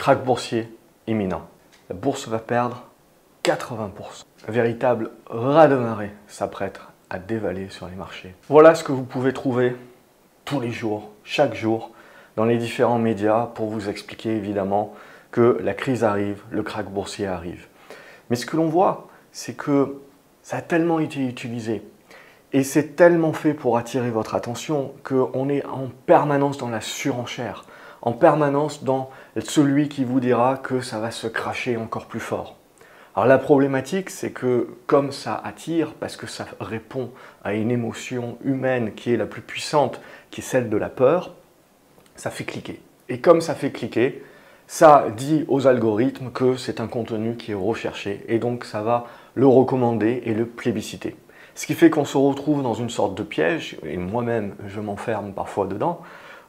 [0.00, 0.66] Crack boursier
[1.06, 1.46] imminent.
[1.90, 2.84] La bourse va perdre
[3.44, 3.90] 80%.
[4.48, 6.80] Un véritable raz de marée s'apprête
[7.10, 8.34] à dévaler sur les marchés.
[8.48, 9.76] Voilà ce que vous pouvez trouver
[10.46, 11.90] tous les jours, chaque jour,
[12.36, 14.94] dans les différents médias pour vous expliquer évidemment
[15.32, 17.66] que la crise arrive, le crack boursier arrive.
[18.30, 20.00] Mais ce que l'on voit, c'est que
[20.40, 21.82] ça a tellement été utilisé
[22.54, 27.66] et c'est tellement fait pour attirer votre attention qu'on est en permanence dans la surenchère,
[28.02, 32.56] en permanence dans celui qui vous dira que ça va se cracher encore plus fort.
[33.16, 37.10] Alors la problématique, c'est que comme ça attire, parce que ça répond
[37.42, 40.00] à une émotion humaine qui est la plus puissante,
[40.30, 41.34] qui est celle de la peur,
[42.14, 42.80] ça fait cliquer.
[43.08, 44.22] Et comme ça fait cliquer,
[44.68, 49.06] ça dit aux algorithmes que c'est un contenu qui est recherché et donc ça va
[49.34, 51.16] le recommander et le plébisciter.
[51.56, 55.32] Ce qui fait qu'on se retrouve dans une sorte de piège, et moi-même je m'enferme
[55.32, 56.00] parfois dedans,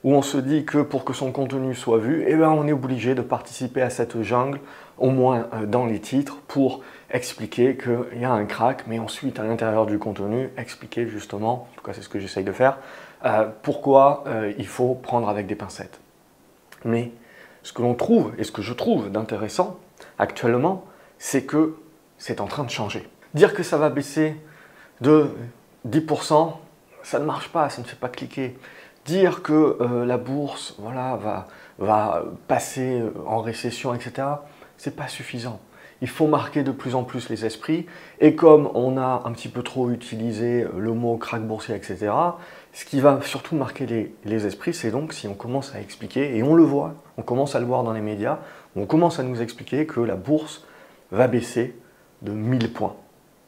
[0.04, 2.72] où on se dit que pour que son contenu soit vu, eh ben, on est
[2.72, 4.60] obligé de participer à cette jungle,
[4.98, 6.82] au moins euh, dans les titres, pour
[7.12, 11.76] expliquer qu'il y a un crack, mais ensuite à l'intérieur du contenu, expliquer justement, en
[11.76, 12.78] tout cas c'est ce que j'essaye de faire,
[13.26, 16.00] euh, pourquoi euh, il faut prendre avec des pincettes.
[16.84, 17.12] Mais
[17.64, 19.78] ce que l'on trouve, et ce que je trouve d'intéressant
[20.18, 20.86] actuellement,
[21.20, 21.76] c'est que
[22.18, 23.08] c'est en train de changer.
[23.36, 24.36] Dire que ça va baisser
[25.02, 25.30] de
[25.88, 26.54] 10%,
[27.04, 28.58] ça ne marche pas, ça ne fait pas cliquer.
[29.06, 31.48] Dire que euh, la bourse voilà, va,
[31.80, 34.28] va passer en récession, etc.,
[34.78, 35.60] c'est pas suffisant.
[36.02, 37.86] Il faut marquer de plus en plus les esprits.
[38.20, 42.12] Et comme on a un petit peu trop utilisé le mot crack boursier, etc.,
[42.74, 46.36] ce qui va surtout marquer les, les esprits, c'est donc si on commence à expliquer,
[46.36, 48.40] et on le voit, on commence à le voir dans les médias,
[48.76, 50.66] on commence à nous expliquer que la bourse
[51.12, 51.76] va baisser
[52.22, 52.96] de 1000 points.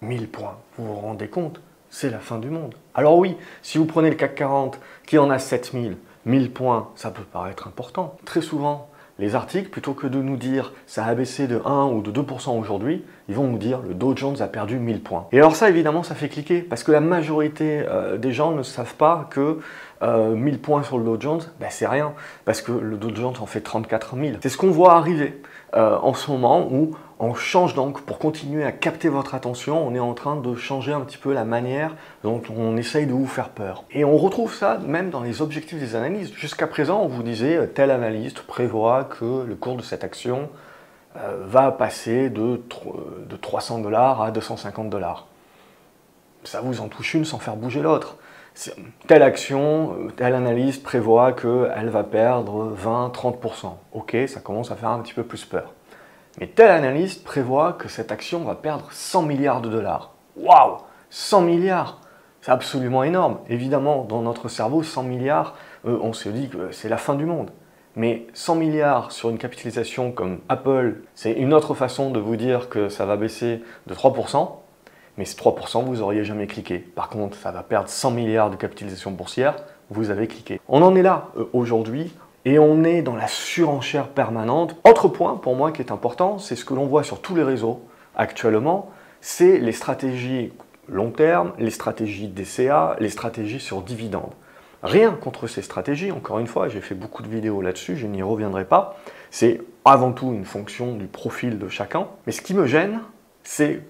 [0.02, 1.62] 1000 points, vous vous rendez compte?
[1.96, 2.74] C'est la fin du monde.
[2.96, 7.12] Alors oui, si vous prenez le CAC 40 qui en a 7000, 1000 points, ça
[7.12, 8.18] peut paraître important.
[8.26, 12.02] Très souvent, les articles, plutôt que de nous dire ça a baissé de 1 ou
[12.02, 15.28] de 2% aujourd'hui, ils vont nous dire le Dow Jones a perdu 1000 points.
[15.32, 18.64] Et alors ça, évidemment, ça fait cliquer, parce que la majorité euh, des gens ne
[18.64, 19.60] savent pas que
[20.04, 22.14] 1000 euh, points sur le Dow Jones, ben, c'est rien,
[22.46, 24.38] parce que le Dow Jones en fait 34 000.
[24.42, 25.42] C'est ce qu'on voit arriver
[25.76, 29.96] euh, en ce moment où on change donc, pour continuer à capter votre attention, on
[29.96, 33.28] est en train de changer un petit peu la manière dont on essaye de vous
[33.28, 33.86] faire peur.
[33.92, 36.36] Et on retrouve ça même dans les objectifs des analystes.
[36.36, 40.50] Jusqu'à présent, on vous disait, euh, tel analyste prévoit que le cours de cette action
[41.46, 42.60] va passer de,
[43.30, 45.28] de 300 dollars à 250 dollars.
[46.44, 48.18] Ça vous en touche une sans faire bouger l'autre
[49.08, 53.78] telle action, euh, telle analyse prévoit qu'elle va perdre 20-30%.
[53.94, 55.74] Ok, ça commence à faire un petit peu plus peur.
[56.40, 60.14] Mais telle analyste prévoit que cette action va perdre 100 milliards de dollars.
[60.36, 60.78] Waouh
[61.10, 62.02] 100 milliards
[62.42, 63.40] C'est absolument énorme.
[63.50, 65.56] Évidemment, dans notre cerveau, 100 milliards,
[65.86, 67.52] euh, on se dit que c'est la fin du monde.
[67.96, 72.70] Mais 100 milliards sur une capitalisation comme Apple, c'est une autre façon de vous dire
[72.70, 74.63] que ça va baisser de 3%
[75.18, 76.80] mais ces 3%, vous n'auriez jamais cliqué.
[76.80, 79.56] Par contre, ça va perdre 100 milliards de capitalisation boursière,
[79.90, 80.60] vous avez cliqué.
[80.68, 82.14] On en est là euh, aujourd'hui
[82.46, 84.76] et on est dans la surenchère permanente.
[84.84, 87.44] Autre point pour moi qui est important, c'est ce que l'on voit sur tous les
[87.44, 87.82] réseaux
[88.16, 88.92] actuellement,
[89.22, 90.52] c'est les stratégies
[90.90, 94.34] long terme, les stratégies DCA, les stratégies sur dividendes.
[94.82, 98.22] Rien contre ces stratégies, encore une fois, j'ai fait beaucoup de vidéos là-dessus, je n'y
[98.22, 98.98] reviendrai pas.
[99.32, 102.08] C'est avant tout une fonction du profil de chacun.
[102.28, 103.00] Mais ce qui me gêne,
[103.44, 103.82] c'est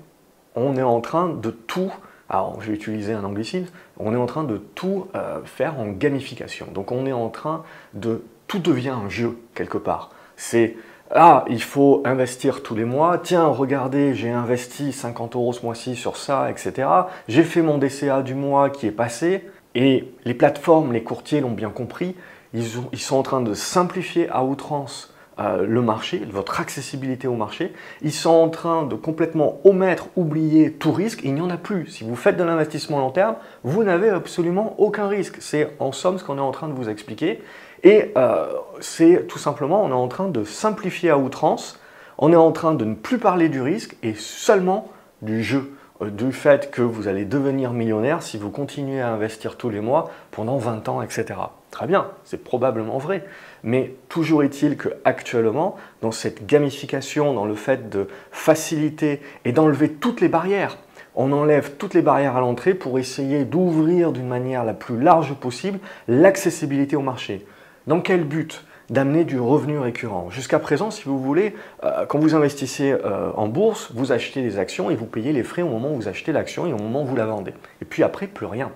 [0.55, 1.91] on est en train de tout,
[2.29, 5.87] alors je vais utiliser un anglicisme, on est en train de tout euh, faire en
[5.87, 6.67] gamification.
[6.73, 10.11] Donc on est en train de, tout devient un jeu quelque part.
[10.35, 10.75] C'est,
[11.11, 15.95] ah, il faut investir tous les mois, tiens, regardez, j'ai investi 50 euros ce mois-ci
[15.95, 16.87] sur ça, etc.
[17.27, 21.51] J'ai fait mon DCA du mois qui est passé, et les plateformes, les courtiers l'ont
[21.51, 22.15] bien compris,
[22.53, 27.73] ils sont en train de simplifier à outrance euh, le marché, votre accessibilité au marché.
[28.03, 31.21] Ils sont en train de complètement omettre, oublier tout risque.
[31.23, 31.87] Il n'y en a plus.
[31.87, 35.37] Si vous faites de l'investissement long terme, vous n'avez absolument aucun risque.
[35.39, 37.41] C'est en somme ce qu'on est en train de vous expliquer.
[37.83, 38.45] Et euh,
[38.79, 41.79] c'est tout simplement, on est en train de simplifier à outrance.
[42.17, 44.91] On est en train de ne plus parler du risque et seulement
[45.23, 49.57] du jeu euh, du fait que vous allez devenir millionnaire si vous continuez à investir
[49.57, 51.33] tous les mois pendant 20 ans, etc.
[51.73, 53.25] Très bien, c'est probablement vrai.
[53.63, 59.89] Mais toujours est-il que actuellement, dans cette gamification, dans le fait de faciliter et d'enlever
[59.89, 60.77] toutes les barrières,
[61.15, 65.33] on enlève toutes les barrières à l'entrée pour essayer d'ouvrir d'une manière la plus large
[65.33, 67.43] possible l'accessibilité au marché.
[67.87, 68.63] Dans quel but?
[68.89, 70.29] D'amener du revenu récurrent.
[70.29, 74.59] Jusqu'à présent, si vous voulez, euh, quand vous investissez euh, en bourse, vous achetez des
[74.59, 77.01] actions et vous payez les frais au moment où vous achetez l'action et au moment
[77.01, 77.53] où vous la vendez.
[77.81, 78.71] Et puis après, plus rien.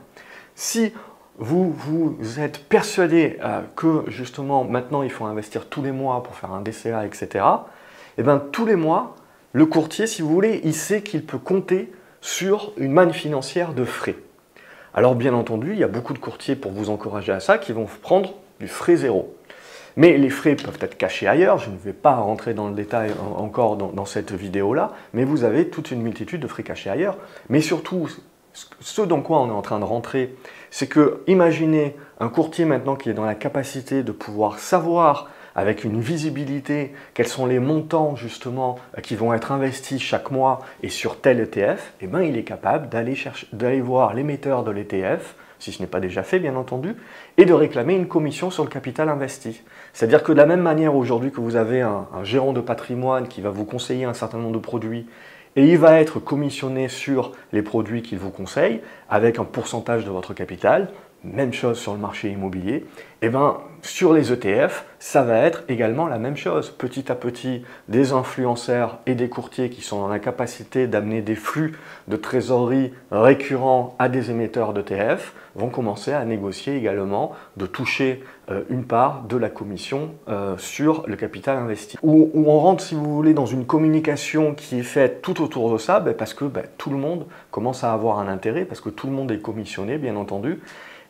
[0.56, 0.92] Si
[1.38, 6.36] vous, vous êtes persuadé euh, que justement maintenant il faut investir tous les mois pour
[6.36, 7.46] faire un DCA, etc.,
[8.18, 9.16] et eh bien tous les mois,
[9.54, 13.86] le courtier, si vous voulez, il sait qu'il peut compter sur une manne financière de
[13.86, 14.16] frais.
[14.96, 17.74] Alors bien entendu, il y a beaucoup de courtiers pour vous encourager à ça qui
[17.74, 19.36] vont prendre du frais zéro.
[19.96, 23.12] Mais les frais peuvent être cachés ailleurs, je ne vais pas rentrer dans le détail
[23.36, 27.18] encore dans, cette vidéo-là, mais vous avez toute une multitude de frais cachés ailleurs.
[27.50, 28.08] Mais surtout,
[28.80, 30.36] ce dans quoi on est en train de rentrer,
[30.72, 35.84] c'est que imaginez un courtier maintenant qui est dans la capacité de pouvoir savoir avec
[35.84, 41.20] une visibilité, quels sont les montants justement qui vont être investis chaque mois et sur
[41.20, 45.88] tel ETF, eh ben, il est capable d'aller voir l'émetteur de l'ETF, si ce n'est
[45.88, 46.96] pas déjà fait bien entendu,
[47.38, 49.64] et de réclamer une commission sur le capital investi.
[49.94, 53.42] C'est-à-dire que de la même manière aujourd'hui que vous avez un gérant de patrimoine qui
[53.42, 55.08] va vous conseiller un certain nombre de produits
[55.58, 60.12] et il va être commissionné sur les produits qu'il vous conseille avec un pourcentage de
[60.12, 60.90] votre capital,
[61.24, 62.86] même chose sur le marché immobilier,
[63.22, 66.70] et eh ben, sur les ETF, ça va être également la même chose.
[66.70, 71.34] Petit à petit, des influenceurs et des courtiers qui sont dans la capacité d'amener des
[71.34, 78.24] flux de trésorerie récurrents à des émetteurs d'ETF vont commencer à négocier également de toucher
[78.52, 81.98] euh, une part de la commission euh, sur le capital investi.
[82.04, 85.80] Où, on rentre, si vous voulez, dans une communication qui est faite tout autour de
[85.80, 88.90] ça, ben, parce que ben, tout le monde commence à avoir un intérêt, parce que
[88.90, 90.60] tout le monde est commissionné, bien entendu.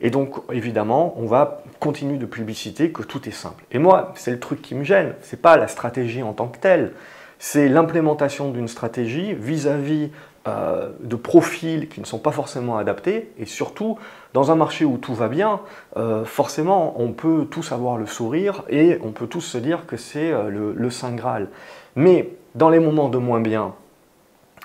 [0.02, 3.64] Et donc, évidemment, on va continuer de publiciter que tout est simple.
[3.72, 5.14] Et moi, c'est le truc qui me gêne.
[5.22, 6.94] Ce n'est pas la stratégie en tant que telle.
[7.40, 10.10] C'est l'implémentation d'une stratégie vis-à-vis
[10.48, 13.32] euh, de profils qui ne sont pas forcément adaptés.
[13.38, 13.98] Et surtout,
[14.34, 15.62] dans un marché où tout va bien,
[15.98, 19.98] euh, forcément, on peut tous avoir le sourire et on peut tous se dire que
[19.98, 21.50] c'est euh, le, le Saint Graal.
[21.96, 23.74] Mais dans les moments de moins bien,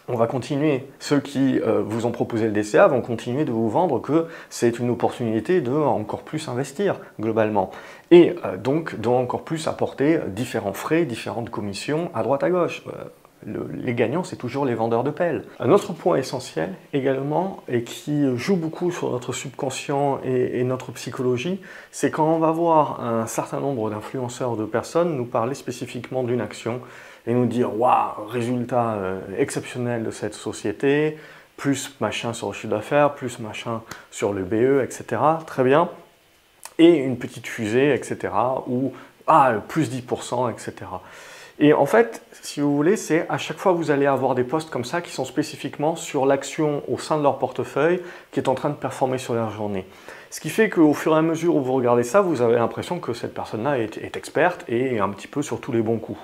[0.09, 0.87] on va continuer.
[0.99, 4.79] Ceux qui euh, vous ont proposé le DCA vont continuer de vous vendre que c'est
[4.79, 7.71] une opportunité de encore plus investir globalement.
[8.11, 12.83] Et euh, donc de encore plus apporter différents frais, différentes commissions à droite à gauche.
[12.89, 13.05] Euh,
[13.47, 15.45] les gagnants, c'est toujours les vendeurs de pelles.
[15.59, 21.61] Un autre point essentiel également, et qui joue beaucoup sur notre subconscient et, notre psychologie,
[21.91, 26.41] c'est quand on va voir un certain nombre d'influenceurs de personnes nous parler spécifiquement d'une
[26.41, 26.81] action
[27.27, 31.19] et nous dire waouh, résultat euh, exceptionnel de cette société,
[31.57, 35.21] plus machin sur le chiffre d'affaires, plus machin sur le BE, etc.
[35.47, 35.89] Très bien.
[36.79, 38.33] Et une petite fusée, etc.
[38.67, 38.93] Ou
[39.27, 40.73] ah, plus 10%, etc.
[41.59, 44.71] Et en fait, si vous voulez, c'est à chaque fois vous allez avoir des postes
[44.71, 48.01] comme ça qui sont spécifiquement sur l'action au sein de leur portefeuille
[48.31, 49.87] qui est en train de performer sur leur journée.
[50.31, 53.01] Ce qui fait qu'au fur et à mesure où vous regardez ça, vous avez l'impression
[53.01, 56.19] que cette personne-là est, experte et un petit peu sur tous les bons coups.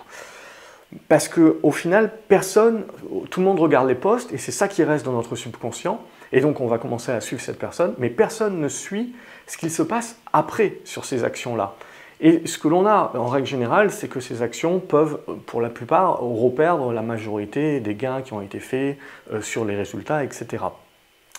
[1.08, 2.84] Parce qu'au final, personne,
[3.30, 6.00] tout le monde regarde les posts et c'est ça qui reste dans notre subconscient.
[6.32, 9.14] Et donc on va commencer à suivre cette personne, mais personne ne suit
[9.46, 11.74] ce qu'il se passe après sur ces actions-là.
[12.20, 15.68] Et ce que l'on a en règle générale, c'est que ces actions peuvent, pour la
[15.68, 18.98] plupart, reperdre la majorité des gains qui ont été faits
[19.32, 20.64] euh, sur les résultats, etc.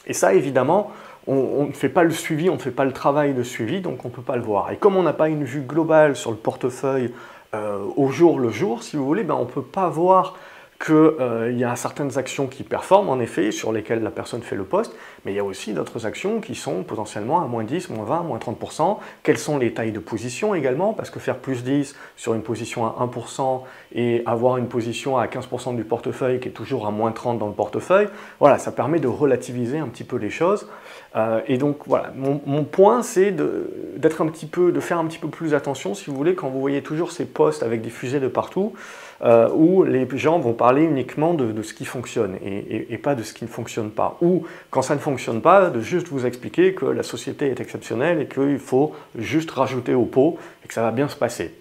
[0.07, 0.91] Et ça, évidemment,
[1.27, 4.05] on, ne fait pas le suivi, on ne fait pas le travail de suivi, donc
[4.05, 4.71] on ne peut pas le voir.
[4.71, 7.11] Et comme on n'a pas une vue globale sur le portefeuille
[7.53, 10.35] euh, au jour le jour, si vous voulez, ben, on ne peut pas voir
[10.83, 14.55] qu'il euh, y a certaines actions qui performent, en effet, sur lesquelles la personne fait
[14.55, 14.95] le poste,
[15.25, 18.24] mais il y a aussi d'autres actions qui sont potentiellement à moins 10, moins 20,
[18.24, 18.98] moins 30%.
[19.24, 20.94] Quelles sont les tailles de position également?
[20.94, 23.62] Parce que faire plus 10 sur une position à 1%
[23.95, 27.47] et avoir une position à 15% du portefeuille qui est toujours à moins 30 dans
[27.47, 28.07] le portefeuille,
[28.40, 30.68] voilà, ça permet de relativiser un petit peu les choses.
[31.16, 35.18] Euh, et donc voilà, mon, point c'est d'être un petit peu, de faire un petit
[35.18, 38.19] peu plus attention, si vous voulez, quand vous voyez toujours ces postes avec des fusées
[38.19, 38.73] de partout,
[39.21, 43.33] euh, où les gens vont parler uniquement de, ce qui fonctionne et, pas de ce
[43.33, 44.18] qui ne fonctionne pas.
[44.21, 45.08] Ou quand ça ne fonctionne
[45.42, 49.94] pas, de juste vous expliquer que la société est exceptionnelle et qu'il faut juste rajouter
[49.94, 51.54] au pot et que ça va bien se passer.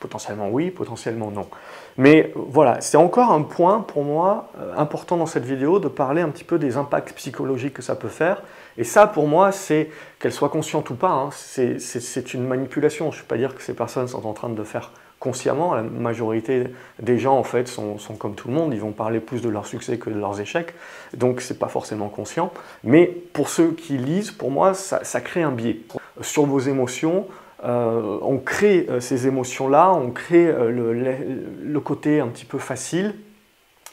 [0.00, 1.48] Potentiellement oui, potentiellement non.
[1.96, 6.20] Mais voilà, c'est encore un point pour moi euh, important dans cette vidéo de parler
[6.20, 8.42] un petit peu des impacts psychologiques que ça peut faire.
[8.76, 13.10] Et ça, pour moi, c'est, qu'elles soient conscientes ou pas, hein, c'est une manipulation.
[13.10, 15.74] Je ne veux pas dire que ces personnes sont en train de faire consciemment.
[15.74, 16.64] La majorité
[17.00, 18.72] des gens, en fait, sont, comme tout le monde.
[18.74, 20.74] Ils vont parler plus de leur succès que de leurs échecs.
[21.14, 22.52] Donc, ce n'est pas forcément conscient.
[22.84, 25.80] Mais pour ceux qui lisent, pour moi, ça, crée un biais.
[26.20, 27.26] Sur vos émotions,
[27.64, 32.58] euh, on crée euh, ces émotions-là, on crée euh, le, le, côté un petit peu
[32.58, 33.16] facile.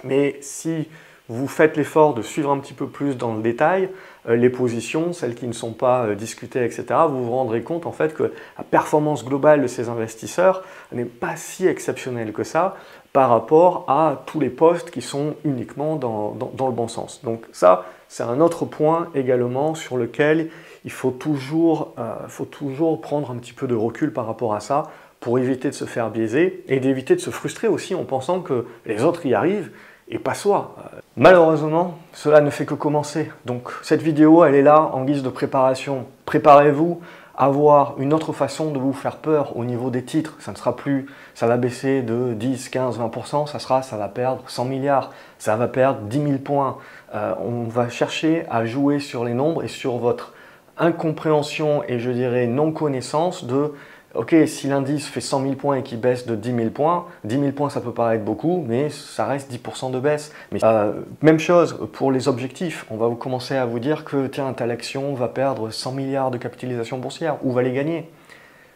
[0.04, 0.88] Mais si
[1.28, 3.90] vous faites l'effort de suivre un petit peu plus dans le détail
[4.28, 7.86] euh, les positions, celles qui ne sont pas euh, discutées, etc., vous vous rendrez compte
[7.86, 12.76] en fait que la performance globale de ces investisseurs n'est pas si exceptionnelle que ça
[13.14, 17.22] par rapport à tous les postes qui sont uniquement dans, le bon sens.
[17.24, 20.50] Donc ça, c'est un autre point également sur lequel
[20.84, 24.60] il faut toujours, euh, faut toujours prendre un petit peu de recul par rapport à
[24.60, 24.92] ça
[25.22, 28.66] pour éviter de se faire biaiser et d'éviter de se frustrer aussi en pensant que
[28.86, 29.72] les autres y arrivent
[30.08, 30.76] et pas soi.
[31.18, 33.32] Malheureusement, cela ne fait que commencer.
[33.46, 36.06] Donc cette vidéo, elle est là en guise de préparation.
[36.26, 37.02] Préparez-vous
[37.38, 40.36] à voir une autre façon de vous faire peur au niveau des titres.
[40.40, 44.08] Ça ne sera plus, ça va baisser de 10, 15, 20%, ça sera, ça va
[44.08, 46.78] perdre 100 milliards, ça va perdre 10 000 points.
[47.14, 50.34] Euh, on va chercher à jouer sur les nombres et sur votre
[50.78, 53.74] incompréhension et je dirais non-connaissance de
[54.16, 57.38] Ok, si l'indice fait 100 000 points et qu'il baisse de 10 000 points, 10
[57.38, 60.32] 000 points ça peut paraître beaucoup, mais ça reste 10% de baisse.
[60.54, 62.86] Mais, euh, même chose pour les objectifs.
[62.90, 66.38] On va commencer à vous dire que tiens, telle action va perdre 100 milliards de
[66.38, 68.10] capitalisation boursière, ou va les gagner?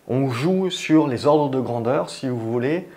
[0.10, 2.90] On joue sur les ordres de grandeur, si vous voulez,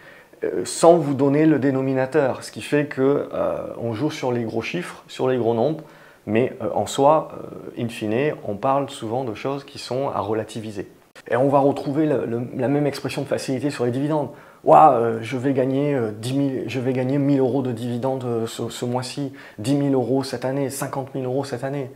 [0.42, 4.62] euh, sans vous donner le dénominateur, ce qui fait qu'on euh, joue sur les gros
[4.62, 5.84] chiffres, sur les gros nombres,
[6.26, 7.32] mais en soi,
[7.78, 10.88] in fine, on parle souvent de choses qui sont à relativiser.
[11.30, 14.30] Et on va retrouver la même expression de facilité sur les dividendes.
[14.68, 18.84] Euh, je vais gagner 10 euh, je vais gagner 1000 euros de dividendes euh, ce,
[18.84, 21.90] mois-ci, 10 000 euros cette année, 50 000 euros cette année.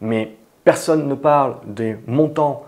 [0.00, 2.64] Mais personne ne parle des montants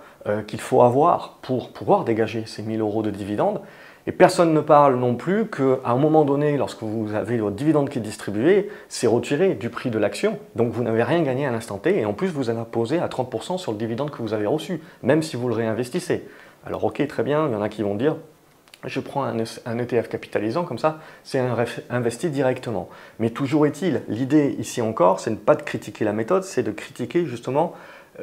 [0.46, 3.60] qu'il faut avoir pour pouvoir dégager ces 1000 euros de dividendes.
[4.06, 7.88] Et personne ne parle non plus qu'à un moment donné, lorsque vous avez votre dividende
[7.88, 10.38] qui est distribué, c'est retiré du prix de l'action.
[10.56, 13.08] Donc vous n'avez rien gagné à l'instant T et en plus vous en imposé à
[13.08, 16.28] 30% sur le dividende que vous avez reçu, même si vous le réinvestissez.
[16.66, 18.16] Alors ok, très bien, il y en a qui vont dire
[18.86, 21.40] je prends un, ETF capitalisant, comme ça, c'est
[21.90, 22.88] investi directement.
[23.18, 26.70] Mais toujours est-il, l'idée ici encore, c'est ne pas de critiquer la méthode, c'est de
[26.70, 27.74] critiquer justement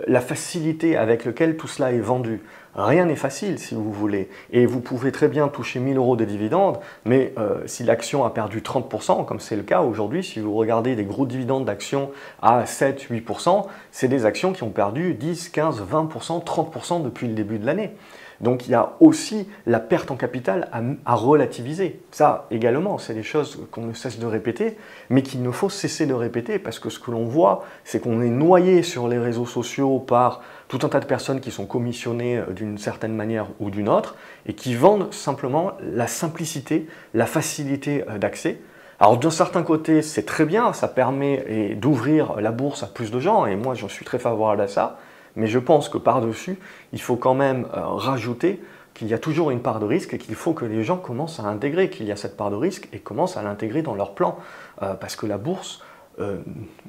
[0.08, 2.42] la facilité avec laquelle tout cela est vendu.
[2.76, 4.30] Rien n'est facile si vous voulez.
[4.52, 8.30] Et vous pouvez très bien toucher 1000 euros de dividendes, mais euh, si l'action a
[8.30, 12.64] perdu 30%, comme c'est le cas aujourd'hui, si vous regardez des gros dividendes d'actions à
[12.64, 17.66] 7-8%, c'est des actions qui ont perdu 10, 15, 20%, 30% depuis le début de
[17.66, 17.94] l'année.
[18.42, 20.70] Donc il y a aussi la perte en capital
[21.06, 22.02] à, relativiser.
[22.12, 24.78] Ça également, c'est des choses qu'on ne cesse de répéter,
[25.10, 28.22] mais qu'il ne faut cesser de répéter parce que ce que l'on voit, c'est qu'on
[28.22, 32.40] est noyé sur les réseaux sociaux par tout un tas de personnes qui sont commissionnées
[32.40, 34.16] euh, d'une certaine manière ou d'une autre
[34.48, 38.60] et qui vendent simplement la simplicité, la facilité euh, d'accès.
[39.00, 43.20] Alors d'un certain côté, c'est très bien, ça permet d'ouvrir la bourse à plus de
[43.20, 45.00] gens, et moi je suis très favorable à ça.
[45.36, 46.58] Mais je pense que par-dessus,
[46.94, 48.62] il faut quand même euh, rajouter
[48.94, 51.40] qu'il y a toujours une part de risque et qu'il faut que les gens commencent
[51.40, 54.14] à intégrer qu'il y a cette part de risque et commencent à l'intégrer dans leur
[54.14, 54.38] plan.
[54.82, 55.82] Euh, parce que la bourse
[56.20, 56.40] euh,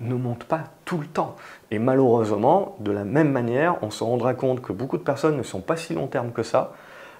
[0.01, 1.37] ne monte pas tout le temps.
[1.71, 5.43] Et malheureusement, de la même manière, on se rendra compte que beaucoup de personnes ne
[5.43, 6.73] sont pas si long terme que ça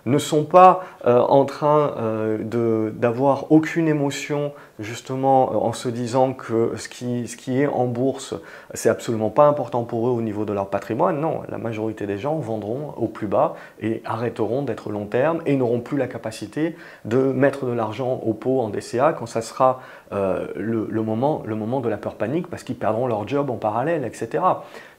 [0.07, 6.33] ne sont pas euh, en train euh, d'avoir aucune émotion justement euh, en se disant
[6.33, 8.35] que ce qui, est en bourse,
[8.75, 11.21] c'est absolument pas important pour eux au niveau de leur patrimoine.
[11.21, 15.57] Non, la majorité des gens vendront au plus bas et arrêteront d'être long terme et
[15.57, 19.81] n'auront plus la capacité de mettre de l'argent au pot en DCA quand ça sera
[20.11, 24.43] le moment de la peur panique parce qu'ils perdront leur job en parallèle, etc.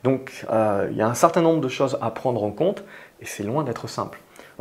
[0.03, 2.83] Donc il y a un certain nombre de choses à prendre en compte
[3.21, 4.19] et c'est loin d'être simple.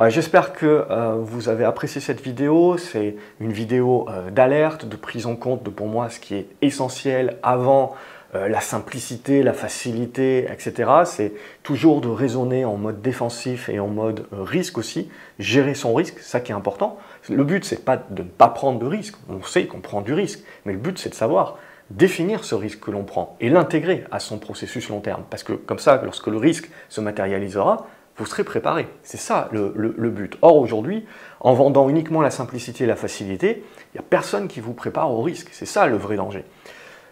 [0.09, 2.77] J'espère que euh, vous avez apprécié cette vidéo.
[2.77, 6.47] C'est une vidéo euh, d'alerte, de prise en compte de pour moi ce qui est
[6.61, 7.95] essentiel avant
[8.35, 10.91] euh, la simplicité, la facilité, etc.
[11.05, 11.33] C'est
[11.63, 15.09] toujours de raisonner en mode défensif et en mode risque aussi,
[15.39, 16.99] gérer son risque, ça qui est important.
[17.29, 19.17] Le but, c'est pas de ne pas prendre de risque.
[19.29, 21.59] On sait qu'on prend du risque, mais le but, c'est de savoir
[21.91, 25.25] définir ce risque que l'on prend et l'intégrer à son processus long terme.
[25.29, 27.87] Parce que comme ça, lorsque le risque se matérialisera,
[28.23, 28.87] vous serez préparé.
[29.03, 30.39] C'est ça le, but.
[30.43, 31.05] Or, aujourd'hui,
[31.41, 35.11] en vendant uniquement la simplicité et la facilité, il n'y a personne qui vous prépare
[35.11, 35.49] au risque.
[35.51, 36.45] C'est ça le vrai danger.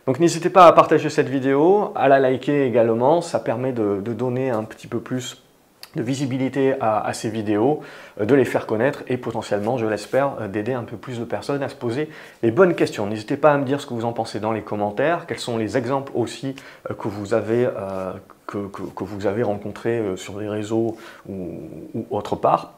[0.07, 4.51] Donc n'hésitez pas à partager cette vidéo, à la liker également, ça permet de, donner
[4.51, 5.43] un petit peu plus
[5.97, 7.81] de visibilité à, ces vidéos,
[8.21, 11.25] euh, de les faire connaître et potentiellement, je l'espère, euh, d'aider un peu plus de
[11.25, 12.09] personnes à se poser
[12.45, 13.09] les bonnes questions.
[13.09, 15.59] N'hésitez pas à me dire ce que vous en pensez dans les commentaires, quels sont
[15.59, 16.55] les exemples aussi
[16.89, 17.69] euh, que vous avez
[18.51, 20.97] que, vous avez rencontré euh, sur les réseaux
[21.29, 21.61] ou,
[21.95, 22.73] ou, autre part,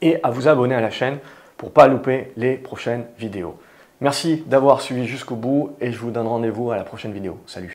[0.00, 1.18] et à vous abonner à la chaîne
[1.56, 3.58] pour ne pas louper les prochaines vidéos.
[4.00, 7.38] Merci d'avoir suivi jusqu'au bout et je vous donne rendez-vous à la prochaine vidéo.
[7.46, 7.74] Salut